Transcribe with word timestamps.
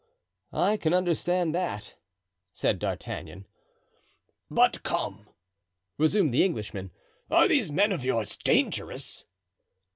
"I 0.51 0.77
can 0.77 0.95
understand 0.95 1.53
that," 1.53 1.93
said 2.53 2.79
D'Artagnan. 2.79 3.45
"But, 4.49 4.81
come," 4.81 5.29
resumed 5.99 6.33
the 6.33 6.43
Englishman, 6.43 6.89
"are 7.29 7.47
these 7.47 7.69
men 7.69 7.91
of 7.91 8.03
yours 8.03 8.35
dangerous?" 8.35 9.25